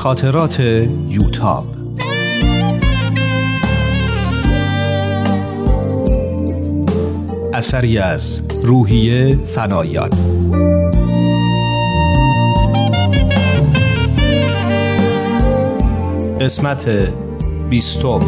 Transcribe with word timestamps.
خاطرات 0.00 0.60
یوتاب 1.08 1.64
اثری 7.54 7.98
از 7.98 8.42
روحیه 8.62 9.38
فنایان. 9.46 10.10
قسمت 16.40 16.84
بیستم. 17.70 18.20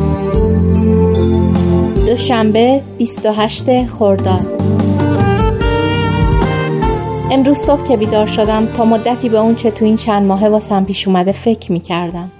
دوشنبه 2.06 2.82
28 2.98 3.86
خرداد. 3.86 4.46
امروز 7.34 7.58
صبح 7.58 7.88
که 7.88 7.96
بیدار 7.96 8.26
شدم 8.26 8.66
تا 8.66 8.84
مدتی 8.84 9.28
به 9.28 9.38
اون 9.38 9.54
چه 9.54 9.70
تو 9.70 9.84
این 9.84 9.96
چند 9.96 10.26
ماهه 10.26 10.48
واسم 10.48 10.84
پیش 10.84 11.08
اومده 11.08 11.32
فکر 11.32 11.72
می 11.72 11.80
کردم. 11.80 12.30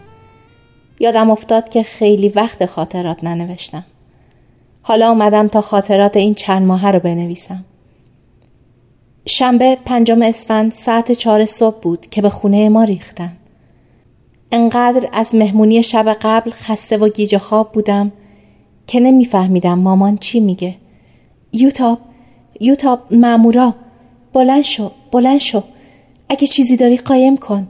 یادم 1.01 1.30
افتاد 1.30 1.69
که 1.69 1.83
خیلی 1.83 2.29
وقت 2.29 2.66
خاطرات 2.66 3.25
ننوشتم. 3.25 3.85
حالا 4.83 5.09
اومدم 5.09 5.49
تا 5.49 5.61
خاطرات 5.61 6.16
این 6.16 6.35
چند 6.35 6.63
ماهه 6.66 6.91
رو 6.91 7.01
بنویسم. 7.01 7.65
شنبه 9.27 9.79
پنجم 9.85 10.23
اسفند 10.23 10.73
ساعت 10.73 11.13
چهار 11.13 11.45
صبح 11.45 11.80
بود 11.80 12.07
که 12.11 12.23
به 12.23 12.29
خونه 12.29 12.69
ما 12.69 12.85
ریختن. 12.85 13.33
انقدر 14.52 15.09
از 15.13 15.35
مهمونی 15.35 15.83
شب 15.83 16.16
قبل 16.23 16.51
خسته 16.51 16.97
و 16.97 17.09
گیج 17.09 17.37
خواب 17.37 17.73
بودم 17.73 18.13
که 18.87 19.01
نمیفهمیدم 19.01 19.79
مامان 19.79 20.19
چی 20.19 20.41
میگه. 20.41 20.74
یوتاب 21.52 21.99
یوتاب 22.61 23.15
مامورا 23.15 23.74
بلند 24.33 24.63
شو 24.63 24.91
بلند 25.13 25.39
شو. 25.39 25.63
اگه 26.29 26.47
چیزی 26.47 26.77
داری 26.77 26.97
قایم 26.97 27.37
کن. 27.37 27.69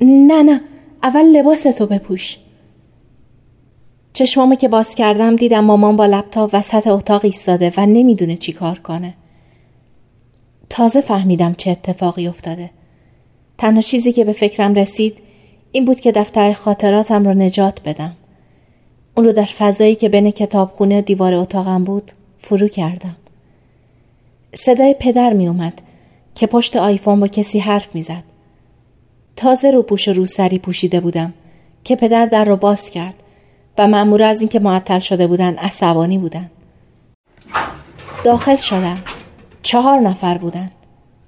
نه 0.00 0.42
نه 0.42 0.60
اول 1.02 1.24
لباستو 1.24 1.86
بپوش. 1.86 2.38
چشمامو 4.12 4.54
که 4.54 4.68
باز 4.68 4.94
کردم 4.94 5.36
دیدم 5.36 5.64
مامان 5.64 5.96
با 5.96 6.06
لپتاپ 6.06 6.50
وسط 6.52 6.86
اتاق 6.86 7.24
ایستاده 7.24 7.72
و 7.76 7.86
نمی‌دونه 7.86 8.36
چی 8.36 8.52
کار 8.52 8.78
کنه. 8.78 9.14
تازه 10.70 11.00
فهمیدم 11.00 11.54
چه 11.54 11.70
اتفاقی 11.70 12.28
افتاده. 12.28 12.70
تنها 13.58 13.80
چیزی 13.80 14.12
که 14.12 14.24
به 14.24 14.32
فکرم 14.32 14.74
رسید 14.74 15.18
این 15.72 15.84
بود 15.84 16.00
که 16.00 16.12
دفتر 16.12 16.52
خاطراتم 16.52 17.24
رو 17.24 17.34
نجات 17.34 17.80
بدم. 17.84 18.16
اون 19.16 19.26
رو 19.26 19.32
در 19.32 19.44
فضایی 19.44 19.94
که 19.94 20.08
بین 20.08 20.30
کتابخونه 20.30 20.98
و 20.98 21.00
دیوار 21.00 21.34
اتاقم 21.34 21.84
بود 21.84 22.10
فرو 22.38 22.68
کردم. 22.68 23.16
صدای 24.54 24.96
پدر 25.00 25.32
می 25.32 25.48
اومد 25.48 25.80
که 26.34 26.46
پشت 26.46 26.76
آیفون 26.76 27.20
با 27.20 27.28
کسی 27.28 27.58
حرف 27.58 27.94
می‌زد. 27.94 28.22
تازه 29.36 29.70
رو 29.70 29.82
پوش 29.82 30.08
رو 30.08 30.26
سری 30.26 30.58
پوشیده 30.58 31.00
بودم 31.00 31.34
که 31.84 31.96
پدر 31.96 32.26
در 32.26 32.44
رو 32.44 32.56
باز 32.56 32.90
کرد 32.90 33.14
و 33.78 33.88
مأمورا 33.88 34.26
از 34.26 34.40
اینکه 34.40 34.58
معطل 34.58 34.98
شده 34.98 35.26
بودن 35.26 35.54
عصبانی 35.54 36.18
بودن. 36.18 36.50
داخل 38.24 38.56
شدم. 38.56 38.98
چهار 39.62 40.00
نفر 40.00 40.38
بودن 40.38 40.70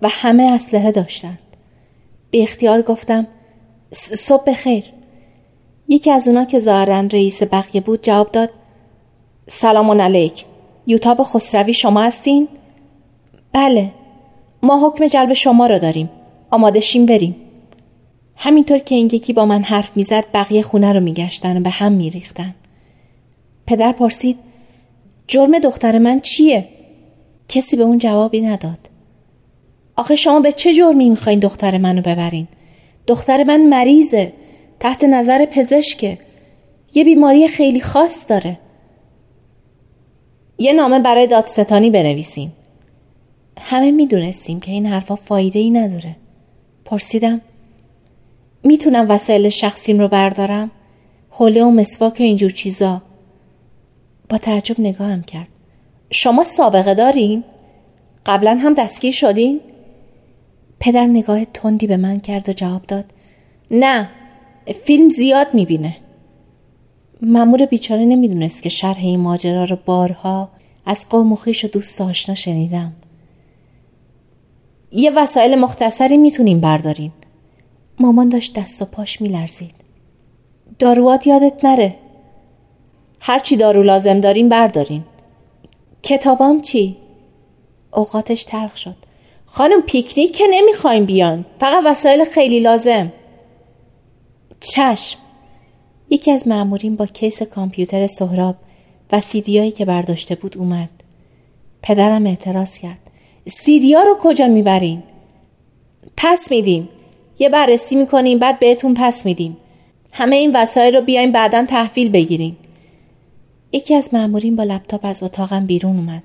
و 0.03 0.09
همه 0.11 0.53
اسلحه 0.53 0.91
داشتند. 0.91 1.39
به 2.31 2.43
اختیار 2.43 2.83
گفتم 2.83 3.27
صبح 3.93 4.53
خیر. 4.53 4.85
یکی 5.89 6.11
از 6.11 6.29
اونا 6.29 6.45
که 6.45 6.59
ظاهرا 6.59 7.01
رئیس 7.01 7.43
بقیه 7.43 7.81
بود 7.81 8.03
جواب 8.03 8.33
داد 8.33 8.51
سلام 9.49 10.01
علیک 10.01 10.45
یوتاب 10.87 11.23
خسروی 11.23 11.75
شما 11.75 12.03
هستین؟ 12.03 12.49
بله 13.53 13.93
ما 14.67 14.89
حکم 14.89 15.07
جلب 15.07 15.33
شما 15.33 15.67
را 15.67 15.79
داریم. 15.79 16.11
آماده 16.51 16.81
شیم 16.81 17.07
بریم. 17.07 17.37
همینطور 18.37 18.79
که 18.79 18.95
این 18.95 19.07
یکی 19.07 19.33
با 19.33 19.47
من 19.47 19.63
حرف 19.63 19.97
می‌زد 19.97 20.25
بقیه 20.35 20.63
خونه 20.63 20.93
رو 20.93 21.01
میگشتن 21.01 21.57
و 21.57 21.61
به 21.61 21.71
هم 21.71 21.93
میریختن. 21.93 22.55
پدر 23.67 23.93
پرسید 23.93 24.39
جرم 25.29 25.59
دختر 25.59 25.99
من 25.99 26.21
چیه؟ 26.21 26.69
کسی 27.49 27.77
به 27.77 27.83
اون 27.83 27.99
جوابی 27.99 28.41
نداد. 28.41 28.79
آخه 29.97 30.17
شما 30.17 30.41
به 30.41 30.53
چه 30.53 30.75
جرمی 30.75 31.11
می‌خواین 31.11 31.39
دختر 31.39 31.79
منو 31.79 32.03
ببرین؟ 32.03 32.49
دختر 33.07 33.45
من 33.45 33.67
مریضه 33.67 34.33
تحت 34.81 35.05
نظر 35.05 35.47
پزشکه. 35.47 36.19
یه 36.95 37.05
بیماری 37.05 37.49
خیلی 37.49 37.81
خاص 37.81 38.31
داره. 38.31 38.59
یه 40.59 40.73
نامه 40.73 40.99
برای 40.99 41.27
دادستانی 41.27 41.91
بنویسین. 41.91 42.51
همه 43.61 43.91
می‌دونستیم 43.91 44.61
که 44.61 44.73
این 44.73 44.87
حرفا 44.87 45.17
فایده 45.17 45.59
ای 45.59 45.71
نداره. 45.71 46.17
پرسیدم 46.85 47.41
می‌تونم 48.63 49.07
وسایل 49.09 49.49
شخصیم 49.49 49.99
رو 49.99 50.09
بردارم؟ 50.09 50.71
حوله 51.31 51.65
و 51.65 51.71
مسواک 51.71 52.17
و 52.21 52.23
اینجور 52.23 52.51
چیزا. 52.51 53.03
با 54.29 54.39
تعجب 54.39 54.81
نگاهم 54.81 55.23
کرد. 55.23 55.49
شما 56.11 56.45
سابقه 56.45 56.95
دارین؟ 56.95 57.45
قبلا 58.27 58.59
هم 58.63 58.75
دستگیر 58.75 59.13
شدین؟ 59.13 59.61
پدر 60.81 61.07
نگاه 61.07 61.45
تندی 61.45 61.87
به 61.87 61.97
من 61.97 62.21
کرد 62.21 62.49
و 62.49 62.53
جواب 62.53 62.83
داد. 62.83 63.05
نه 63.71 64.09
فیلم 64.85 65.09
زیاد 65.09 65.47
می‌بینه. 65.55 65.97
ممور 67.23 67.67
بیچاره 67.67 68.05
نمی‌دونست 68.05 68.63
که 68.63 68.69
شرح 68.69 68.99
این 68.99 69.21
ماجرا 69.21 69.65
رو 69.65 69.79
بارها 69.87 70.49
از 70.87 71.09
قوم 71.09 71.33
و 71.33 71.37
خیش 71.37 71.65
و 71.65 71.69
دوست 71.69 72.01
آشنا 72.01 72.35
شنیدم. 72.35 72.93
یه 74.93 75.11
وسایل 75.11 75.55
مختصری 75.55 76.17
می‌تونیم 76.17 76.61
بردارین. 76.61 77.13
مامان 78.01 78.29
داشت 78.29 78.55
دست 78.55 78.83
و 78.83 78.85
پاش 78.85 79.21
میلرزید. 79.21 79.75
داروات 80.79 81.27
یادت 81.27 81.65
نره. 81.65 81.95
هرچی 83.21 83.57
دارو 83.57 83.83
لازم 83.83 84.21
داریم 84.21 84.49
بردارین. 84.49 85.05
کتابام 86.03 86.61
چی؟ 86.61 86.97
اوقاتش 87.93 88.45
تلخ 88.45 88.77
شد. 88.77 88.97
خانم 89.47 89.83
پیکنیک 89.83 90.37
که 90.37 90.45
نمی‌خوایم 90.51 91.05
بیان. 91.05 91.45
فقط 91.61 91.83
وسایل 91.87 92.25
خیلی 92.25 92.61
لازم. 92.61 93.13
چشم. 94.61 95.19
یکی 96.11 96.31
از 96.31 96.49
معمورین 96.49 96.97
با 96.97 97.07
کیس 97.07 97.43
کامپیوتر 97.43 98.07
سهراب 98.07 98.57
و 99.13 99.21
سیدیایی 99.21 99.73
که 99.73 99.85
برداشته 99.85 100.35
بود 100.35 100.59
اومد. 100.59 100.89
پدرم 101.83 102.27
اعتراض 102.27 102.79
کرد. 102.79 103.06
سیدیا 103.49 104.03
رو 104.03 104.17
کجا 104.21 104.47
می‌برین؟ 104.47 105.03
پس 106.17 106.51
میدیم. 106.51 106.89
یه 107.39 107.49
بررسی 107.49 107.97
می‌کنیم 107.97 108.39
بعد 108.39 108.59
بهتون 108.59 108.95
پس 108.95 109.27
میدیم. 109.27 109.57
همه 110.13 110.37
این 110.37 110.57
وسایل 110.57 110.97
رو 110.97 111.01
بیایم 111.01 111.33
بعدا 111.33 111.67
تحویل 111.69 112.11
بگیریم 112.11 112.57
یکی 113.73 113.95
از 113.95 114.15
مامورین 114.15 114.57
با 114.57 114.65
لپتاپ 114.65 115.01
از 115.03 115.23
اتاقم 115.23 115.67
بیرون 115.67 115.97
اومد. 115.97 116.23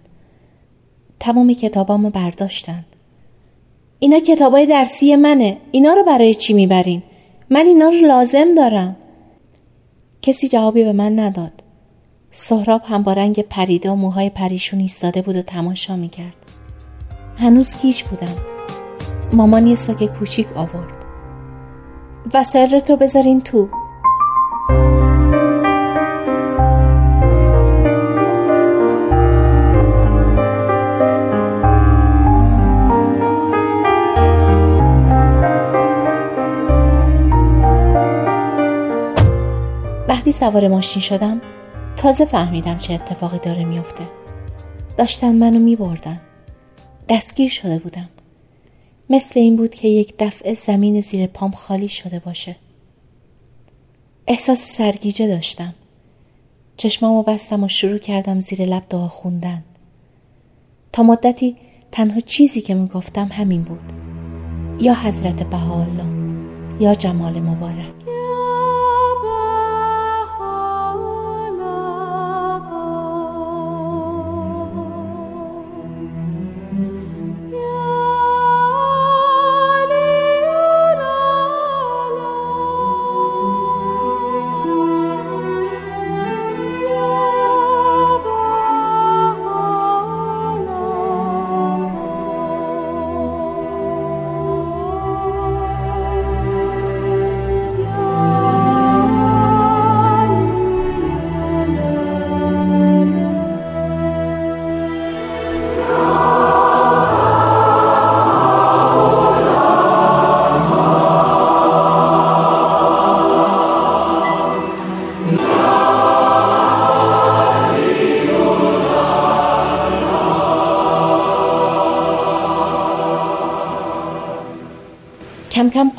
تمام 1.20 1.54
کتابامو 1.54 2.10
برداشتن. 2.10 2.86
اینا 4.00 4.20
کتابای 4.20 4.66
درسی 4.66 5.16
منه. 5.16 5.58
اینا 5.72 5.94
رو 5.94 6.04
برای 6.04 6.34
چی 6.34 6.54
می‌برین؟ 6.54 7.04
من 7.50 7.66
اینا 7.66 7.90
رو 7.90 8.08
لازم 8.08 8.56
دارم. 8.56 8.96
کسی 10.22 10.48
جوابی 10.48 10.84
به 10.84 10.94
من 10.94 11.20
نداد. 11.20 11.54
سهراب 12.31 12.81
هم 12.86 13.04
با 13.04 13.14
رنگ 13.14 13.42
پریده 13.42 13.92
و 13.92 13.96
موهای 13.96 14.30
پریشون 14.30 14.80
ایستاده 14.80 15.22
بود 15.22 15.36
و 15.36 15.42
تماشا 15.42 15.96
می‌کرد. 15.96 16.34
هنوز 17.41 17.75
گیج 17.81 18.03
بودم. 18.03 18.35
مامان 19.34 19.68
یه 19.68 19.75
ساک 19.75 20.18
کوچیک 20.18 20.57
آورد. 20.57 21.06
وسایلت 22.34 22.91
رو 22.91 22.97
بذارین 22.97 23.41
تو. 23.41 23.69
وقتی 40.07 40.31
سوار 40.31 40.68
ماشین 40.68 41.01
شدم 41.01 41.42
تازه 41.98 42.25
فهمیدم 42.25 42.77
چه 42.77 42.94
اتفاقی 42.94 43.39
داره 43.39 43.66
میافته. 43.66 44.04
داشتن 44.98 45.36
منو 45.36 45.60
میبردن. 45.60 46.19
دستگیر 47.12 47.50
شده 47.50 47.80
بودم. 47.80 48.10
مثل 49.10 49.40
این 49.40 49.56
بود 49.56 49.75
که 49.75 49.88
یک 49.88 50.13
دفعه 50.19 50.54
زمین 50.54 51.02
زیر 51.02 51.28
پام 51.28 51.52
خالی 51.52 51.88
شده 51.88 52.19
باشه. 52.19 52.56
احساس 54.28 54.66
سرگیجه 54.66 55.28
داشتم. 55.28 55.74
چشمامو 56.78 57.24
بستم 57.24 57.63
و 57.63 57.68
شروع 57.68 57.98
کردم 57.98 58.40
زیر 58.40 58.66
لب 58.66 58.84
دعا 58.90 59.08
خوندن. 59.08 59.63
تا 60.94 61.04
مدتی 61.04 61.56
تنها 61.92 62.19
چیزی 62.19 62.62
که 62.62 62.74
می‌گفتم 62.74 63.30
همین 63.31 63.62
بود. 63.62 63.94
یا 64.81 64.94
حضرت 64.94 65.44
بهاءالله 65.44 66.06
یا 66.80 66.96
جمال 66.96 67.42
مبارک. 67.42 67.94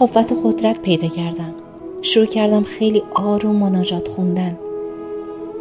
قوت 0.06 0.32
قدرت 0.44 0.82
پیدا 0.82 1.08
کردم. 1.08 1.54
شروع 2.02 2.26
کردم 2.26 2.62
خیلی 2.62 3.02
آروم 3.14 3.56
مناجات 3.56 4.08
خوندن. 4.08 4.58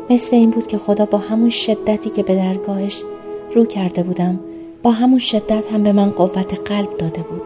مثل 0.10 0.36
این 0.36 0.52
بود 0.52 0.68
که 0.68 0.78
خدا 0.78 1.06
با 1.06 1.18
همون 1.18 1.50
شدتی 1.50 2.10
که 2.10 2.24
به 2.24 2.36
درگاهش 2.36 3.04
رو 3.56 3.66
کرده 3.66 4.04
بودم 4.04 4.40
با 4.84 4.92
همون 4.92 5.20
شدت 5.20 5.74
هم 5.74 5.84
به 5.84 5.92
من 5.92 6.10
قوت 6.10 6.70
قلب 6.70 6.98
داده 6.98 7.22
بود. 7.22 7.42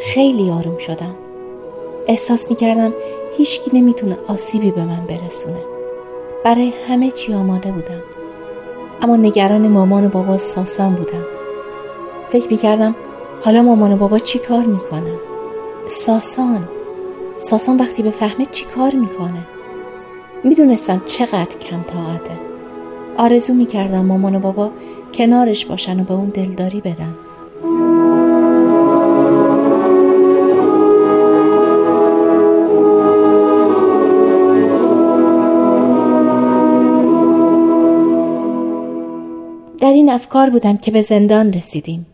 خیلی 0.00 0.50
آروم 0.50 0.78
شدم. 0.78 1.14
احساس 2.06 2.50
می 2.50 2.56
کردم 2.56 2.92
هیچکی 3.36 3.70
نمی‌تونه 3.74 4.18
آسیبی 4.28 4.70
به 4.70 4.84
من 4.84 5.06
برسونه. 5.06 5.60
برای 6.44 6.72
همه 6.88 7.10
چی 7.10 7.34
آماده 7.34 7.72
بودم. 7.72 8.02
اما 9.02 9.16
نگران 9.16 9.68
مامان 9.68 10.06
و 10.06 10.08
بابا 10.08 10.38
ساسان 10.38 10.94
بودم. 10.94 11.24
فکر 12.28 12.48
می 12.50 12.56
کردم 12.56 12.94
حالا 13.44 13.62
مامان 13.62 13.92
و 13.92 13.96
بابا 13.96 14.18
چی 14.18 14.38
کار 14.38 14.64
می‌کنن؟ 14.64 15.33
ساسان. 15.86 16.68
ساسان 17.38 17.76
وقتی 17.76 18.02
به 18.02 18.10
فهمه 18.10 18.46
چی 18.46 18.64
کار 18.64 18.94
می‌کنه. 18.94 19.46
می‌دونستم 20.44 21.02
چقدر 21.06 21.58
کم 21.58 21.82
طاقته 21.82 22.38
آرزو 23.16 23.54
می‌کردم 23.54 24.04
مامان 24.04 24.34
و 24.34 24.38
بابا 24.38 24.70
کنارش 25.14 25.66
باشن 25.66 26.00
و 26.00 26.04
به 26.04 26.14
اون 26.14 26.28
دلداری 26.28 26.80
بدن. 26.80 27.14
در 39.80 39.92
این 39.92 40.10
افکار 40.10 40.50
بودم 40.50 40.76
که 40.76 40.90
به 40.90 41.02
زندان 41.02 41.52
رسیدیم. 41.52 42.06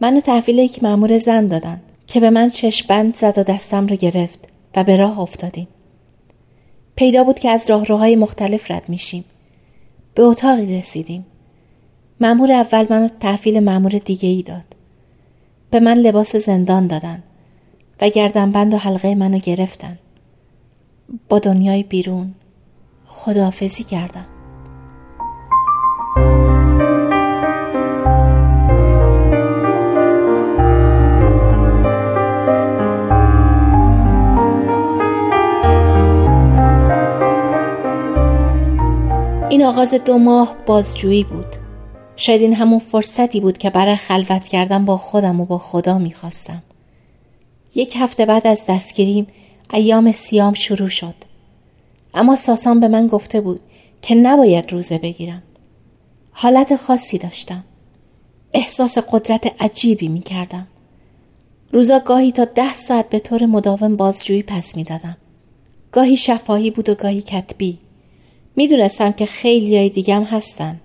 منو 0.00 0.20
تحویل 0.20 0.58
یک 0.58 0.82
مأمور 0.82 1.18
زن 1.18 1.48
دادن. 1.48 1.80
که 2.14 2.20
به 2.20 2.30
من 2.30 2.48
چشبند 2.48 3.16
زد 3.16 3.38
و 3.38 3.42
دستم 3.42 3.86
رو 3.86 3.96
گرفت 3.96 4.38
و 4.76 4.84
به 4.84 4.96
راه 4.96 5.20
افتادیم. 5.20 5.68
پیدا 6.96 7.24
بود 7.24 7.38
که 7.38 7.50
از 7.50 7.70
راهروهای 7.70 8.16
مختلف 8.16 8.70
رد 8.70 8.88
میشیم. 8.88 9.24
به 10.14 10.22
اتاقی 10.22 10.78
رسیدیم. 10.78 11.26
مأمور 12.20 12.52
اول 12.52 12.86
منو 12.90 13.08
تحویل 13.20 13.60
مأمور 13.60 13.90
دیگه 13.90 14.28
ای 14.28 14.42
داد. 14.42 14.64
به 15.70 15.80
من 15.80 15.96
لباس 15.98 16.36
زندان 16.36 16.86
دادن 16.86 17.22
و 18.00 18.08
گردنبند 18.08 18.74
و 18.74 18.76
حلقه 18.76 19.14
منو 19.14 19.38
گرفتن. 19.38 19.98
با 21.28 21.38
دنیای 21.38 21.82
بیرون 21.82 22.34
خداحافظی 23.06 23.84
کردم. 23.84 24.33
این 39.54 39.64
آغاز 39.64 39.94
دو 39.94 40.18
ماه 40.18 40.56
بازجویی 40.66 41.24
بود. 41.24 41.46
شاید 42.16 42.40
این 42.40 42.54
همون 42.54 42.78
فرصتی 42.78 43.40
بود 43.40 43.58
که 43.58 43.70
برای 43.70 43.96
خلوت 43.96 44.44
کردن 44.44 44.84
با 44.84 44.96
خودم 44.96 45.40
و 45.40 45.44
با 45.44 45.58
خدا 45.58 45.98
می‌خواستم. 45.98 46.62
یک 47.74 47.94
هفته 47.96 48.26
بعد 48.26 48.46
از 48.46 48.62
دستگیریم 48.68 49.26
ایام 49.72 50.12
سیام 50.12 50.54
شروع 50.54 50.88
شد. 50.88 51.14
اما 52.14 52.36
ساسان 52.36 52.80
به 52.80 52.88
من 52.88 53.06
گفته 53.06 53.40
بود 53.40 53.60
که 54.02 54.14
نباید 54.14 54.72
روزه 54.72 54.98
بگیرم. 54.98 55.42
حالت 56.32 56.76
خاصی 56.76 57.18
داشتم. 57.18 57.64
احساس 58.54 58.98
قدرت 58.98 59.62
عجیبی 59.62 60.08
می 60.08 60.20
کردم 60.20 60.66
روزا 61.72 61.98
گاهی 61.98 62.32
تا 62.32 62.44
ده 62.44 62.74
ساعت 62.74 63.08
به 63.08 63.18
طور 63.18 63.46
مداوم 63.46 63.96
بازجویی 63.96 64.42
پس 64.42 64.76
می 64.76 64.84
دادم. 64.84 65.16
گاهی 65.92 66.16
شفاهی 66.16 66.70
بود 66.70 66.88
و 66.88 66.94
گاهی 66.94 67.22
کتبی. 67.22 67.83
می‌دونستم 68.56 69.12
که 69.12 69.26
خیلی 69.26 69.76
های 69.76 69.88
دیگه 69.88 70.14
هم 70.14 70.22
هستن. 70.22 70.80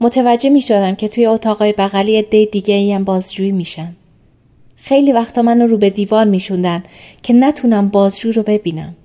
متوجه 0.00 0.50
می 0.50 0.60
شدم 0.60 0.94
که 0.94 1.08
توی 1.08 1.26
اتاقای 1.26 1.72
بغلی 1.72 2.16
عده 2.16 2.44
دیگه 2.44 2.94
هم 2.94 3.04
بازجویی 3.04 3.52
میشن. 3.52 3.96
خیلی 4.76 5.12
وقتا 5.12 5.42
منو 5.42 5.66
رو 5.66 5.78
به 5.78 5.90
دیوار 5.90 6.24
میشوندن 6.24 6.82
که 7.22 7.32
نتونم 7.32 7.88
بازجو 7.88 8.32
رو 8.32 8.42
ببینم. 8.42 8.96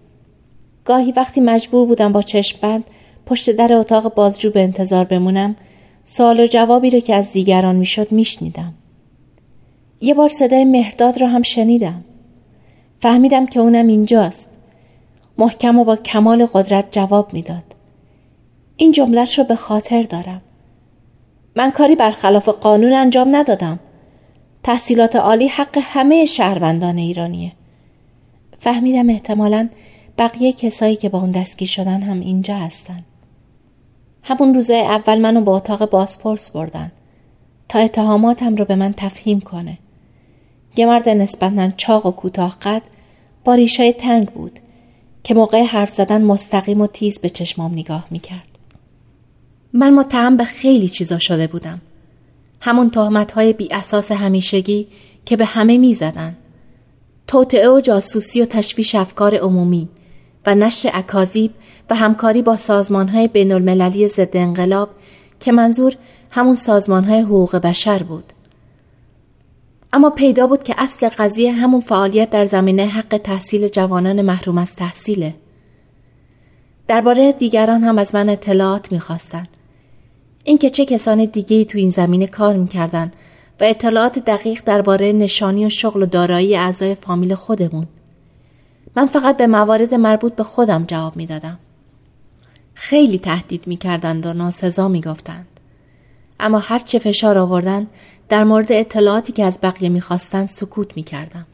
گاهی 0.85 1.11
وقتی 1.11 1.41
مجبور 1.41 1.87
بودم 1.87 2.11
با 2.11 2.21
چشم 2.21 2.57
بند 2.61 2.83
پشت 3.25 3.51
در 3.51 3.73
اتاق 3.73 4.13
بازجو 4.13 4.49
به 4.49 4.61
انتظار 4.61 5.05
بمونم 5.05 5.55
سوال 6.03 6.39
و 6.39 6.47
جوابی 6.47 6.89
رو 6.89 6.99
که 6.99 7.15
از 7.15 7.31
دیگران 7.31 7.75
می‌شد 7.75 8.11
میشنیدم. 8.11 8.73
یه 10.01 10.13
بار 10.13 10.29
صدای 10.29 10.65
مهرداد 10.65 11.21
رو 11.21 11.27
هم 11.27 11.41
شنیدم. 11.41 12.03
فهمیدم 12.99 13.45
که 13.45 13.59
اونم 13.59 13.87
اینجاست. 13.87 14.49
محکم 15.37 15.79
و 15.79 15.83
با 15.83 15.95
کمال 15.95 16.45
قدرت 16.45 16.85
جواب 16.91 17.33
می‌داد. 17.33 17.74
این 18.77 18.91
جملهش 18.91 19.39
رو 19.39 19.43
به 19.45 19.55
خاطر 19.55 20.03
دارم. 20.03 20.41
من 21.55 21.71
کاری 21.71 21.95
برخلاف 21.95 22.49
قانون 22.49 22.93
انجام 22.93 23.35
ندادم. 23.35 23.79
تحصیلات 24.63 25.15
عالی 25.15 25.47
حق 25.47 25.77
همه 25.81 26.25
شهروندان 26.25 26.97
ایرانیه. 26.97 27.51
فهمیدم 28.59 29.09
احتمالا 29.09 29.69
بقیه 30.17 30.53
کسایی 30.53 30.95
که 30.95 31.09
با 31.09 31.19
اون 31.19 31.31
دستگیر 31.31 31.67
شدن 31.67 32.01
هم 32.01 32.19
اینجا 32.19 32.55
هستن. 32.55 33.03
همون 34.23 34.53
روزه 34.53 34.73
اول 34.73 35.19
منو 35.19 35.41
به 35.41 35.51
اتاق 35.51 35.89
بازپرس 35.89 36.49
بردن 36.49 36.91
تا 37.69 37.79
اتهاماتم 37.79 38.55
رو 38.55 38.65
به 38.65 38.75
من 38.75 38.93
تفهیم 38.97 39.39
کنه. 39.39 39.77
یه 40.77 40.85
مرد 40.85 41.09
نسبتا 41.09 41.69
چاق 41.69 42.05
و 42.05 42.11
کوتاه 42.11 42.57
قد 42.61 42.81
با 43.43 43.55
ریشای 43.55 43.93
تنگ 43.93 44.29
بود 44.29 44.59
که 45.23 45.33
موقع 45.33 45.63
حرف 45.63 45.89
زدن 45.89 46.21
مستقیم 46.21 46.81
و 46.81 46.87
تیز 46.87 47.21
به 47.21 47.29
چشمام 47.29 47.73
نگاه 47.73 48.07
می‌کرد. 48.11 48.54
من 49.75 49.93
متهم 49.93 50.37
به 50.37 50.43
خیلی 50.43 50.89
چیزا 50.89 51.19
شده 51.19 51.47
بودم. 51.47 51.81
همون 52.61 52.89
تهمت 52.89 53.31
های 53.31 53.53
بی 53.53 53.67
اساس 53.71 54.11
همیشگی 54.11 54.87
که 55.25 55.37
به 55.37 55.45
همه 55.45 55.77
می 55.77 55.93
زدن. 55.93 56.35
توطعه 57.27 57.69
و 57.69 57.79
جاسوسی 57.79 58.41
و 58.41 58.45
تشویش 58.45 58.95
افکار 58.95 59.35
عمومی 59.35 59.89
و 60.45 60.55
نشر 60.55 60.89
اکاذیب 60.93 61.51
و 61.89 61.95
همکاری 61.95 62.41
با 62.41 62.57
سازمان 62.57 63.07
های 63.07 63.27
بین 63.27 63.51
المللی 63.51 64.07
ضد 64.07 64.37
انقلاب 64.37 64.89
که 65.39 65.51
منظور 65.51 65.95
همون 66.31 66.55
سازمان 66.55 67.03
های 67.03 67.21
حقوق 67.21 67.55
بشر 67.55 68.03
بود. 68.03 68.23
اما 69.93 70.09
پیدا 70.09 70.47
بود 70.47 70.63
که 70.63 70.75
اصل 70.77 71.09
قضیه 71.09 71.51
همون 71.51 71.81
فعالیت 71.81 72.29
در 72.29 72.45
زمینه 72.45 72.85
حق 72.85 73.17
تحصیل 73.23 73.67
جوانان 73.67 74.21
محروم 74.21 74.57
از 74.57 74.75
تحصیله. 74.75 75.35
درباره 76.87 77.31
دیگران 77.31 77.83
هم 77.83 77.97
از 77.97 78.15
من 78.15 78.29
اطلاعات 78.29 78.91
می‌خواستند. 78.91 79.47
اینکه 80.47 80.69
چه 80.69 80.85
کسان 80.85 81.25
دیگه 81.25 81.65
تو 81.65 81.77
این 81.77 81.89
زمینه 81.89 82.27
کار 82.27 82.57
می‌کردن 82.57 83.11
و 83.59 83.63
اطلاعات 83.63 84.19
دقیق 84.19 84.61
درباره 84.65 85.11
نشانی 85.11 85.65
و 85.65 85.69
شغل 85.69 86.03
و 86.03 86.05
دارایی 86.05 86.55
اعضای 86.55 86.95
فامیل 86.95 87.35
خودمون. 87.35 87.85
من 88.95 89.05
فقط 89.05 89.37
به 89.37 89.47
موارد 89.47 89.93
مربوط 89.93 90.35
به 90.35 90.43
خودم 90.43 90.85
جواب 90.87 91.15
می‌دادم. 91.15 91.59
خیلی 92.73 93.19
تهدید 93.19 93.67
می‌کردند 93.67 94.25
و 94.25 94.33
ناسزا 94.33 94.87
می‌گفتند. 94.87 95.47
اما 96.39 96.59
هر 96.59 96.79
چه 96.79 96.99
فشار 96.99 97.37
آوردن 97.37 97.87
در 98.29 98.43
مورد 98.43 98.71
اطلاعاتی 98.71 99.33
که 99.33 99.43
از 99.43 99.59
بقیه 99.63 99.89
می‌خواستند 99.89 100.47
سکوت 100.47 100.97
می‌کردم. 100.97 101.45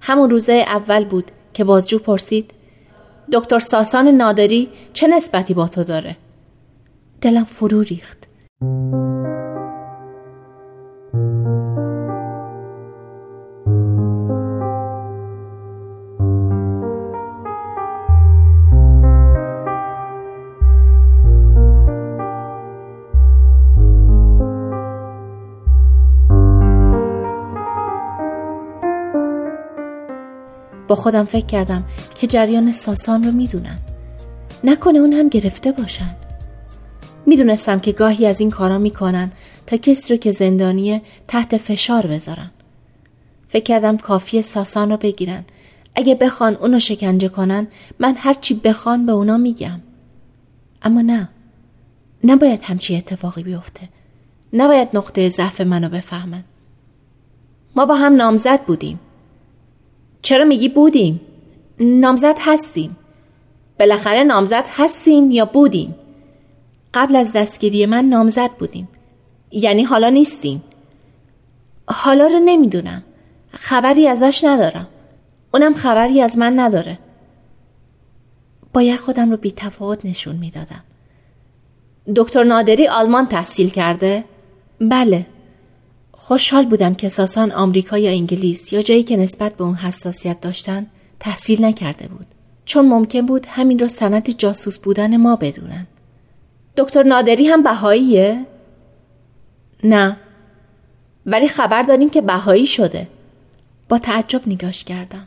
همون 0.00 0.30
روزه 0.30 0.52
اول 0.52 1.04
بود 1.04 1.30
که 1.54 1.64
بازجو 1.64 1.98
پرسید 1.98 2.50
دکتر 3.32 3.58
ساسان 3.58 4.08
نادری 4.08 4.68
چه 4.92 5.06
نسبتی 5.06 5.54
با 5.54 5.68
تو 5.68 5.84
داره؟ 5.84 6.16
دلم 7.20 7.44
فرو 7.44 7.80
ریخت. 7.80 8.18
با 30.88 30.94
خودم 30.94 31.24
فکر 31.24 31.46
کردم 31.46 31.84
که 32.14 32.26
جریان 32.26 32.72
ساسان 32.72 33.24
رو 33.24 33.32
می‌دونن. 33.32 33.78
نکنه 34.64 34.98
اون 34.98 35.12
هم 35.12 35.28
گرفته 35.28 35.72
باشن. 35.72 36.27
می‌دونستم 37.28 37.80
که 37.80 37.92
گاهی 37.92 38.26
از 38.26 38.40
این 38.40 38.50
کارا 38.50 38.78
می‌کنن 38.78 39.32
تا 39.66 39.76
کسی 39.76 40.14
رو 40.14 40.16
که 40.16 40.30
زندانیه 40.30 41.02
تحت 41.28 41.56
فشار 41.56 42.06
بذارن. 42.06 42.50
فکر 43.48 43.64
کردم 43.64 43.96
کافی 43.96 44.42
ساسان 44.42 44.90
رو 44.90 44.96
بگیرن. 44.96 45.44
اگه 45.94 46.14
بخوان 46.14 46.54
اونو 46.54 46.78
شکنجه 46.78 47.28
کنن 47.28 47.66
من 47.98 48.14
هرچی 48.18 48.54
بخوان 48.54 49.06
به 49.06 49.12
اونا 49.12 49.36
میگم. 49.36 49.80
اما 50.82 51.00
نه. 51.00 51.28
نباید 52.24 52.64
همچی 52.64 52.96
اتفاقی 52.96 53.42
بیفته. 53.42 53.88
نباید 54.52 54.88
نقطه 54.94 55.28
ضعف 55.28 55.60
منو 55.60 55.88
بفهمن. 55.88 56.44
ما 57.76 57.86
با 57.86 57.94
هم 57.94 58.16
نامزد 58.16 58.62
بودیم. 58.64 59.00
چرا 60.22 60.44
میگی 60.44 60.68
بودیم؟ 60.68 61.20
نامزد 61.80 62.36
هستیم. 62.40 62.96
بالاخره 63.78 64.24
نامزد 64.24 64.64
هستین 64.68 65.30
یا 65.30 65.44
بودین؟ 65.44 65.94
قبل 66.94 67.16
از 67.16 67.32
دستگیری 67.32 67.86
من 67.86 68.04
نامزد 68.04 68.50
بودیم. 68.50 68.88
یعنی 69.50 69.82
حالا 69.82 70.08
نیستیم. 70.08 70.62
حالا 71.88 72.26
رو 72.26 72.38
نمی‌دونم. 72.44 73.02
خبری 73.52 74.08
ازش 74.08 74.44
ندارم. 74.44 74.88
اونم 75.54 75.74
خبری 75.74 76.22
از 76.22 76.38
من 76.38 76.60
نداره. 76.60 76.98
باید 78.72 79.00
خودم 79.00 79.30
رو 79.30 79.36
بی 79.36 79.50
تفاوت 79.50 80.04
نشون 80.04 80.36
می‌دادم. 80.36 80.84
دکتر 82.16 82.44
نادری 82.44 82.88
آلمان 82.88 83.26
تحصیل 83.26 83.70
کرده؟ 83.70 84.24
بله. 84.80 85.26
خوشحال 86.12 86.66
بودم 86.66 86.94
که 86.94 87.08
ساسان 87.08 87.52
آمریکا 87.52 87.98
یا 87.98 88.10
انگلیس 88.10 88.72
یا 88.72 88.82
جایی 88.82 89.02
که 89.02 89.16
نسبت 89.16 89.56
به 89.56 89.64
اون 89.64 89.74
حساسیت 89.74 90.40
داشتن 90.40 90.86
تحصیل 91.20 91.64
نکرده 91.64 92.08
بود. 92.08 92.26
چون 92.64 92.88
ممکن 92.88 93.26
بود 93.26 93.46
همین 93.46 93.78
رو 93.78 93.88
سنت 93.88 94.30
جاسوس 94.30 94.78
بودن 94.78 95.16
ما 95.16 95.36
بدونن. 95.36 95.86
دکتر 96.78 97.02
نادری 97.02 97.48
هم 97.48 97.62
بهاییه؟ 97.62 98.46
نه. 99.84 100.16
ولی 101.26 101.48
خبر 101.48 101.82
داریم 101.82 102.10
که 102.10 102.20
بهایی 102.20 102.66
شده. 102.66 103.08
با 103.88 103.98
تعجب 103.98 104.42
نگاش 104.46 104.84
کردم. 104.84 105.26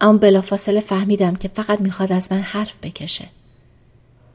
اما 0.00 0.18
بلافاصله 0.18 0.80
فهمیدم 0.80 1.34
که 1.34 1.48
فقط 1.48 1.80
می‌خواد 1.80 2.12
از 2.12 2.32
من 2.32 2.38
حرف 2.38 2.74
بکشه. 2.82 3.24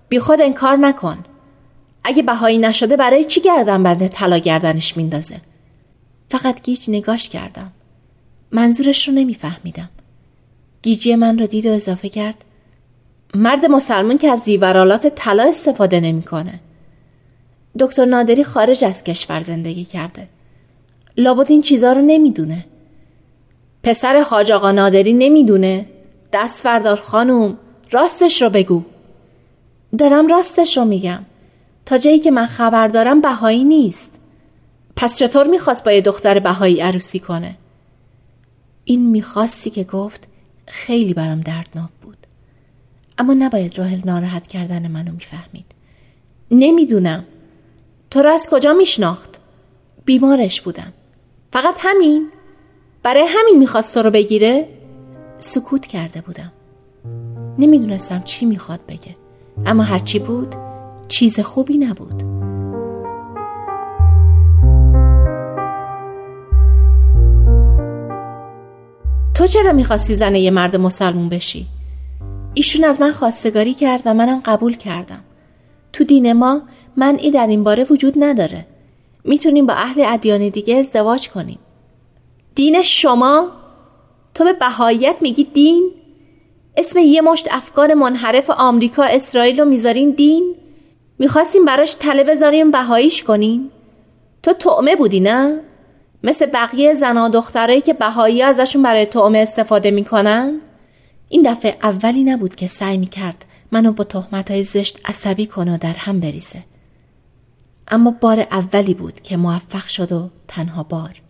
بی 0.09 0.19
خود 0.19 0.41
انکار 0.41 0.77
نکن. 0.77 1.17
اگه 2.03 2.23
بهایی 2.23 2.57
نشده 2.57 2.97
برای 2.97 3.23
چی 3.23 3.41
گردن 3.41 3.83
بنده 3.83 4.07
طلا 4.07 4.37
گردنش 4.37 4.97
میندازه؟ 4.97 5.41
فقط 6.29 6.61
گیج 6.61 6.89
نگاش 6.89 7.29
کردم. 7.29 7.71
منظورش 8.51 9.07
رو 9.07 9.13
نمیفهمیدم. 9.13 9.89
گیجی 10.81 11.15
من 11.15 11.39
رو 11.39 11.47
دید 11.47 11.65
و 11.65 11.71
اضافه 11.71 12.09
کرد. 12.09 12.45
مرد 13.35 13.65
مسلمون 13.65 14.17
که 14.17 14.29
از 14.29 14.39
زیورالات 14.39 15.07
طلا 15.07 15.43
استفاده 15.43 15.99
نمی‌کنه. 15.99 16.59
دکتر 17.79 18.05
نادری 18.05 18.43
خارج 18.43 18.85
از 18.85 19.03
کشور 19.03 19.43
زندگی 19.43 19.85
کرده. 19.85 20.27
لابد 21.17 21.51
این 21.51 21.61
چیزا 21.61 21.93
رو 21.93 22.01
نمی‌دونه. 22.01 22.65
پسر 23.83 24.21
حاج 24.21 24.51
آقا 24.51 24.71
نادری 24.71 25.13
نمی‌دونه. 25.13 25.85
دست 26.33 26.63
فردار 26.63 26.99
خانوم 26.99 27.57
راستش 27.91 28.41
رو 28.41 28.49
بگو. 28.49 28.83
دارم 29.97 30.27
راستش 30.27 30.77
رو 30.77 30.85
میگم. 30.85 31.25
تا 31.85 31.97
جایی 31.97 32.19
که 32.19 32.31
من 32.31 32.45
خبر 32.45 32.87
دارم 32.87 33.21
بهایی 33.21 33.63
نیست. 33.63 34.19
پس 34.95 35.17
چطور 35.17 35.47
می‌خواست 35.47 35.83
با 35.83 35.91
یه 35.91 36.01
دختر 36.01 36.39
بهایی 36.39 36.81
عروسی 36.81 37.19
کنه؟ 37.19 37.55
این 38.83 39.09
می‌خواستی 39.09 39.69
که 39.69 39.83
گفت 39.83 40.27
خیلی 40.67 41.13
برام 41.13 41.41
دردناک 41.41 41.89
بود. 42.01 42.22
اما 43.17 43.33
نباید 43.33 43.79
راه 43.79 44.05
ناراحت 44.05 44.47
کردن 44.47 44.87
منو 44.87 45.11
می‌فهمید. 45.11 45.65
نمی‌دونم. 46.51 47.25
تو 48.11 48.21
رو 48.21 48.29
از 48.29 48.47
کجا 48.51 48.73
میشناخت؟ 48.73 49.39
بیمارش 50.05 50.61
بودم. 50.61 50.93
فقط 51.53 51.75
همین؟ 51.79 52.29
برای 53.03 53.25
همین 53.27 53.59
می‌خواست 53.59 53.93
تو 53.93 54.01
رو 54.01 54.11
بگیره؟ 54.11 54.67
سکوت 55.39 55.85
کرده 55.85 56.21
بودم. 56.21 56.51
نمی‌دونستم 57.59 58.21
چی 58.21 58.45
می‌خواد 58.45 58.79
بگه. 58.87 59.15
اما 59.65 59.83
هرچی 59.83 60.19
بود 60.19 60.55
چیز 61.07 61.39
خوبی 61.39 61.77
نبود. 61.77 62.23
تو 69.33 69.47
چرا 69.47 69.73
می‌خواستی 69.73 70.15
زن 70.15 70.35
یه 70.35 70.51
مرد 70.51 70.75
مسلمون 70.75 71.29
بشی؟ 71.29 71.67
ایشون 72.53 72.83
از 72.83 73.01
من 73.01 73.11
خواستگاری 73.11 73.73
کرد 73.73 74.01
و 74.05 74.13
منم 74.13 74.41
قبول 74.45 74.75
کردم. 74.75 75.19
تو 75.93 76.03
دین 76.03 76.33
ما 76.33 76.61
منعی 76.95 77.31
در 77.31 77.47
این 77.47 77.63
باره 77.63 77.83
وجود 77.89 78.13
نداره. 78.17 78.65
می‌تونیم 79.23 79.65
با 79.65 79.73
اهل 79.73 80.03
ادیان 80.07 80.49
دیگه 80.49 80.75
ازدواج 80.75 81.29
کنیم. 81.29 81.59
دین 82.55 82.81
شما؟ 82.81 83.49
تو 84.33 84.43
به 84.43 84.53
بهاییت 84.53 85.15
میگی 85.21 85.43
دین؟ 85.43 85.91
اسم 86.77 86.99
یه 86.99 87.21
مشت 87.21 87.47
افکار 87.51 87.93
منحرف 87.93 88.49
آمریکا 88.49 89.03
اسرائیل 89.03 89.59
رو 89.59 89.65
می‌ذارین 89.65 90.11
دین؟ 90.11 90.55
می‌خواستیم 91.19 91.65
براش 91.65 91.93
تله 91.93 92.23
بذاریم 92.23 92.71
بهاییش 92.71 93.23
کنیم؟ 93.23 93.71
تو 94.43 94.53
تعمه 94.53 94.95
بودی 94.95 95.19
نه؟ 95.19 95.59
مثل 96.23 96.45
بقیه 96.45 96.93
زن 96.93 97.17
و 97.17 97.29
دخترایی 97.29 97.81
که 97.81 97.93
بهایی 97.93 98.41
ازشون 98.41 98.83
برای 98.83 99.05
تعمه 99.05 99.39
استفاده 99.39 99.91
می‌کنن؟ 99.91 100.61
این 101.33 101.41
دفعه 101.41 101.77
اولی 101.83 102.23
نبود 102.23 102.55
که 102.55 102.67
سعی 102.67 102.97
می 102.97 103.07
کرد 103.07 103.45
منو 103.71 103.91
با 103.91 104.03
تهمت 104.03 104.51
های 104.51 104.63
زشت 104.63 104.99
عصبی 105.05 105.45
کنه 105.45 105.75
و 105.75 105.77
در 105.77 105.93
هم 105.93 106.19
بریزه. 106.19 106.63
اما 107.87 108.11
بار 108.11 108.39
اولی 108.39 108.93
بود 108.93 109.21
که 109.21 109.37
موفق 109.37 109.87
شد 109.87 110.11
و 110.11 110.29
تنها 110.47 110.83
بار. 110.83 111.21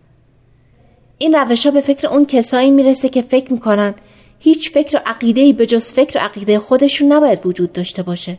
این 1.17 1.33
روش 1.35 1.65
ها 1.65 1.71
به 1.71 1.81
فکر 1.81 2.07
اون 2.07 2.25
کسایی 2.25 2.71
می‌رسه 2.71 3.09
که 3.09 3.21
فکر 3.21 3.53
می‌کنن 3.53 3.93
هیچ 4.39 4.71
فکر 4.71 4.97
و 4.97 5.01
عقیده 5.05 5.53
به 5.53 5.65
جز 5.65 5.85
فکر 5.85 6.17
و 6.17 6.21
عقیده 6.21 6.59
خودشون 6.59 7.11
نباید 7.11 7.45
وجود 7.45 7.73
داشته 7.73 8.03
باشه 8.03 8.37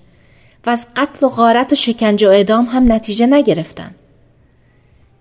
و 0.67 0.71
از 0.71 0.87
قتل 0.97 1.27
و 1.27 1.29
غارت 1.29 1.73
و 1.73 1.77
شکنجه 1.77 2.29
و 2.29 2.31
اعدام 2.31 2.65
هم 2.65 2.93
نتیجه 2.93 3.27
نگرفتن. 3.27 3.95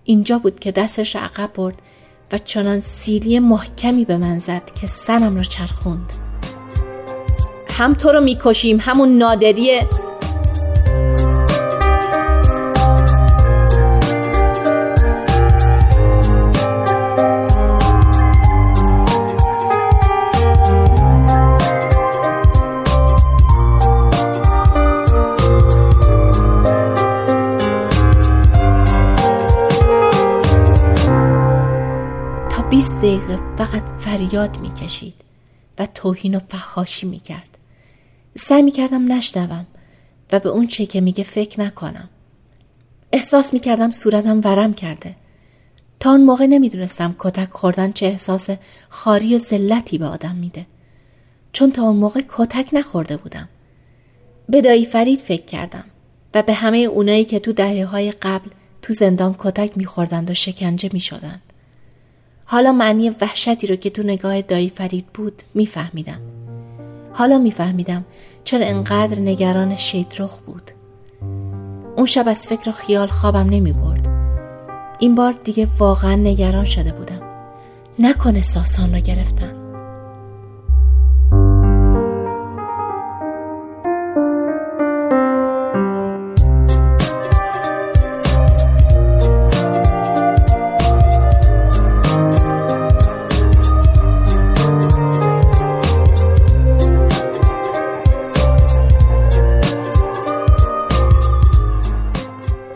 اینجا 0.03 0.39
بود 0.39 0.59
که 0.59 0.71
دستش 0.71 1.15
عقب 1.15 1.53
برد 1.53 1.75
و 2.31 2.37
چنان 2.37 2.79
سیلی 2.79 3.39
محکمی 3.39 4.05
به 4.05 4.17
من 4.17 4.37
زد 4.37 4.71
که 4.81 4.87
سرم 4.87 5.35
را 5.35 5.43
چرخوند. 5.43 6.32
هم 7.73 7.93
تو 7.93 8.11
رو 8.11 8.21
می‌کشیم 8.21 8.77
همون 8.81 9.17
نادریه. 9.17 9.87
تا 32.49 32.61
20 32.69 32.97
دقیقه 32.97 33.39
فقط 33.57 33.83
فریاد 33.99 34.57
می‌کشید 34.59 35.13
و 35.79 35.87
توهین 35.95 36.35
و 36.35 36.39
فحاشی 36.39 37.05
می‌کرد. 37.05 37.52
سعی 38.35 38.61
می 38.61 38.71
کردم 38.71 39.11
نشنوم 39.11 39.65
و 40.31 40.39
به 40.39 40.49
اون 40.49 40.67
چه 40.67 40.85
که 40.85 41.01
میگه 41.01 41.23
فکر 41.23 41.61
نکنم. 41.61 42.09
احساس 43.11 43.53
می 43.53 43.59
کردم 43.59 43.91
صورتم 43.91 44.41
ورم 44.43 44.73
کرده. 44.73 45.15
تا 45.99 46.11
اون 46.11 46.23
موقع 46.23 46.45
نمی‌دونستم 46.45 47.15
کتک 47.19 47.49
خوردن 47.51 47.91
چه 47.91 48.05
احساس 48.05 48.49
خاری 48.89 49.35
و 49.35 49.37
ذلتی 49.37 49.97
به 49.97 50.05
آدم 50.05 50.35
میده. 50.35 50.65
چون 51.51 51.71
تا 51.71 51.83
اون 51.83 51.95
موقع 51.95 52.21
کتک 52.29 52.69
نخورده 52.73 53.17
بودم. 53.17 53.49
به 54.49 54.61
دایی 54.61 54.85
فرید 54.85 55.19
فکر 55.19 55.45
کردم 55.45 55.83
و 56.33 56.43
به 56.43 56.53
همه 56.53 56.77
اونایی 56.77 57.25
که 57.25 57.39
تو 57.39 57.53
دهه 57.53 57.85
های 57.85 58.11
قبل 58.11 58.49
تو 58.81 58.93
زندان 58.93 59.35
کتک 59.37 59.77
میخوردند 59.77 60.31
و 60.31 60.33
شکنجه 60.33 60.89
می‌شدند. 60.93 61.41
حالا 62.45 62.71
معنی 62.71 63.09
وحشتی 63.09 63.67
رو 63.67 63.75
که 63.75 63.89
تو 63.89 64.03
نگاه 64.03 64.41
دایی 64.41 64.69
فرید 64.69 65.05
بود 65.05 65.43
میفهمیدم. 65.53 66.32
حالا 67.13 67.37
میفهمیدم 67.37 68.05
چرا 68.43 68.65
انقدر 68.65 69.19
نگران 69.19 69.77
رخ 70.19 70.39
بود. 70.39 70.71
اون 71.95 72.05
شب 72.05 72.27
از 72.27 72.47
فکر 72.47 72.69
و 72.69 72.71
خیال 72.71 73.07
خوابم 73.07 73.49
نمی 73.49 73.71
برد 73.71 74.07
این 74.99 75.15
بار 75.15 75.31
دیگه 75.31 75.67
واقعا 75.77 76.15
نگران 76.15 76.65
شده 76.65 76.91
بودم. 76.91 77.21
نکنه 77.99 78.41
ساسان 78.41 78.93
را 78.93 78.99
گرفتن. 78.99 79.62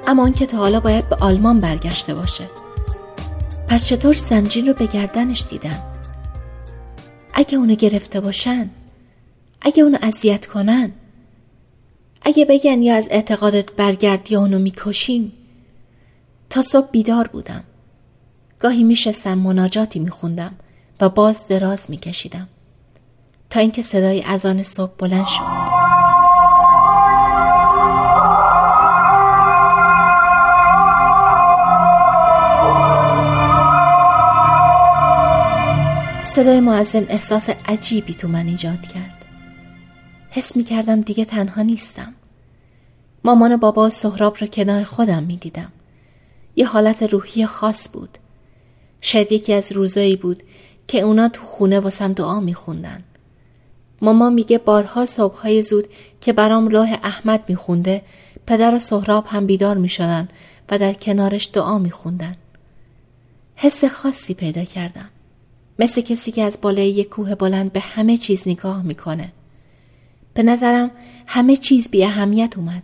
اما 0.08 0.30
که 0.30 0.46
تا 0.46 0.58
حالا 0.58 0.80
باید 0.80 1.10
به 1.10 1.16
آلمان 1.16 1.60
برگشته 1.60 2.14
باشه. 2.14 2.44
پس 3.68 3.86
چطور 3.86 4.14
زنجین 4.14 4.68
رو 4.68 4.74
به 4.74 4.86
گردنش 4.86 5.44
دیدن؟ 5.50 5.84
اگه 7.34 7.58
اونو 7.58 7.76
گرفته 7.76 8.20
باشن؟ 8.20 8.70
اگه 9.62 9.84
اونو 9.84 9.98
اذیت 10.02 10.46
کنن؟ 10.46 10.92
اگه 12.22 12.46
بگن 12.46 12.82
یا 12.82 12.96
از 12.96 13.08
اعتقادت 13.12 13.72
برگرد 13.72 14.32
یا 14.32 14.40
اونو 14.40 14.60
می‌کشیم؟ 14.60 15.32
تا 16.50 16.62
صبح 16.62 16.90
بیدار 16.92 17.28
بودم. 17.28 17.64
گاهی 18.60 18.84
میشستم 18.84 19.38
مناجاتی 19.38 20.00
میخوندم 20.00 20.56
و 21.02 21.10
باز 21.10 21.48
دراز 21.48 21.90
می 21.90 21.98
کشیدم 21.98 22.48
تا 23.50 23.60
اینکه 23.60 23.82
صدای 23.82 24.24
اذان 24.24 24.64
صبح 24.64 24.92
بلند 24.98 25.28
شد. 25.28 25.77
صدای 36.38 36.60
معزن 36.60 37.06
احساس 37.10 37.50
عجیبی 37.50 38.14
تو 38.14 38.28
من 38.28 38.48
ایجاد 38.48 38.82
کرد 38.82 39.26
حس 40.30 40.56
می 40.56 40.64
کردم 40.64 41.02
دیگه 41.02 41.26
تنها 41.26 41.62
نیستم 41.62 42.14
مامان 43.24 43.52
و 43.52 43.58
بابا 43.58 43.86
و 43.86 43.90
سهراب 43.90 44.38
را 44.40 44.48
کنار 44.48 44.84
خودم 44.84 45.24
می 45.24 45.38
دیدم 45.38 45.72
یه 46.56 46.68
حالت 46.68 47.04
روحی 47.04 47.46
خاص 47.46 47.90
بود 47.94 48.18
شاید 49.02 49.32
یکی 49.32 49.54
از 49.54 49.72
روزایی 49.72 50.16
بود 50.16 50.44
که 50.88 51.02
اونا 51.02 51.30
تو 51.30 51.44
خونه 51.44 51.80
واسم 51.80 52.14
دعا 52.14 52.40
می 52.40 52.54
خوندن. 52.54 53.04
ماما 54.02 54.30
میگه 54.30 54.58
بارها 54.58 55.06
صبحهای 55.06 55.62
زود 55.62 55.88
که 56.22 56.34
برام 56.34 56.68
راه 56.68 56.90
احمد 57.04 57.44
میخونده 57.48 58.02
پدر 58.48 58.76
و 58.76 58.80
سهراب 58.80 59.26
هم 59.28 59.46
بیدار 59.46 59.78
می 59.78 59.90
شدن 59.90 60.28
و 60.70 60.78
در 60.78 60.94
کنارش 60.94 61.50
دعا 61.54 61.78
می 61.78 61.92
خوندن. 61.92 62.36
حس 63.56 63.86
خاصی 63.86 64.34
پیدا 64.34 64.64
کردم. 64.64 65.10
مثل 65.80 66.02
کسی 66.02 66.32
که 66.32 66.44
از 66.44 66.60
بالای 66.62 66.90
یک 66.90 67.10
کوه 67.10 67.36
بلند 67.36 67.74
به 67.74 67.80
همه 67.80 68.18
چیز 68.18 68.48
نگاه 68.48 68.84
می‌کنه. 68.84 69.32
به 70.34 70.44
نظرم 70.44 70.92
همه 71.28 71.56
چیز 71.56 71.90
بی 71.90 72.04
اهمیت 72.04 72.58
اومد. 72.58 72.84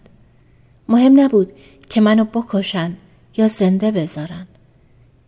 مهم 0.89 1.19
نبود 1.19 1.51
که 1.89 2.01
منو 2.01 2.25
بکشن 2.25 2.97
یا 3.38 3.47
زنده 3.47 3.91
بذارن. 3.91 4.47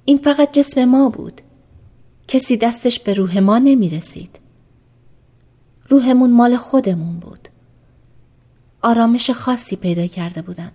این 0.06 0.18
فقط 0.18 0.54
جسم 0.54 0.86
ما 0.86 1.10
بود. 1.10 1.42
کسی 2.28 2.58
دستش 2.58 3.00
به 3.00 3.14
روح 3.14 3.40
ما 3.40 3.58
نمی 3.58 3.90
رسید. 3.90 4.40
روحمون 5.90 6.32
مال 6.32 6.58
خودمون 6.58 7.20
بود. 7.20 7.48
آرامش 8.82 9.30
خاصی 9.30 9.76
پیدا 9.76 10.08
کرده 10.08 10.42
بودم 10.42 10.72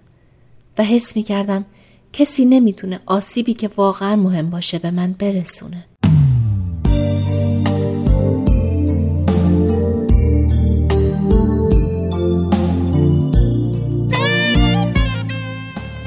و 0.78 0.84
حس 0.84 1.16
می 1.16 1.22
کردم 1.22 1.64
کسی 2.12 2.44
نمی‌تونه 2.44 3.00
آسیبی 3.06 3.54
که 3.54 3.70
واقعا 3.76 4.16
مهم 4.16 4.50
باشه 4.50 4.78
به 4.78 4.90
من 4.90 5.12
برسونه. 5.12 5.84